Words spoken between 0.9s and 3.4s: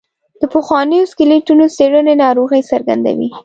سکلیټونو څېړنې ناروغۍ څرګندوي.